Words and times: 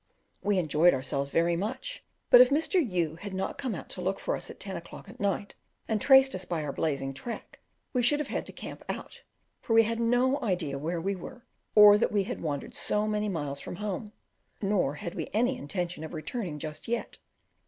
We 0.41 0.57
enjoyed 0.57 0.95
ourselves 0.95 1.29
very 1.29 1.55
much, 1.55 2.03
but 2.31 2.41
if 2.41 2.49
Mr. 2.49 2.83
U 2.91 3.17
had 3.17 3.35
not 3.35 3.59
come 3.59 3.75
out 3.75 3.87
to 3.89 4.01
look 4.01 4.19
for 4.19 4.35
us 4.35 4.49
at 4.49 4.59
ten 4.59 4.75
o'clock 4.75 5.07
at 5.07 5.19
night, 5.19 5.53
and 5.87 6.01
traced 6.01 6.33
us 6.33 6.43
by 6.43 6.63
our 6.63 6.71
blazing 6.73 7.13
track, 7.13 7.59
we 7.93 8.01
should 8.01 8.17
have 8.17 8.29
had 8.29 8.47
to 8.47 8.51
camp 8.51 8.83
out, 8.89 9.21
for 9.61 9.73
we 9.73 9.83
had 9.83 9.99
no 9.99 10.41
idea 10.41 10.79
where 10.79 10.99
we 10.99 11.15
were, 11.15 11.45
or 11.75 11.99
that 11.99 12.11
we 12.11 12.23
had 12.23 12.41
wandered 12.41 12.73
so 12.73 13.07
many 13.07 13.29
miles 13.29 13.59
from 13.59 13.75
home; 13.75 14.11
nor 14.59 14.95
had 14.95 15.13
we 15.13 15.29
any 15.33 15.55
intention 15.55 16.03
of 16.03 16.15
returning 16.15 16.57
just 16.57 16.87
yet. 16.87 17.19